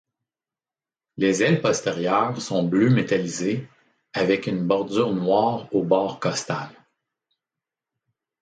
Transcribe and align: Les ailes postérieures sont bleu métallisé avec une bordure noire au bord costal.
Les 1.17 1.43
ailes 1.43 1.61
postérieures 1.61 2.41
sont 2.41 2.63
bleu 2.63 2.89
métallisé 2.89 3.67
avec 4.13 4.47
une 4.47 4.65
bordure 4.65 5.13
noire 5.13 5.67
au 5.75 5.83
bord 5.83 6.19
costal. 6.19 6.71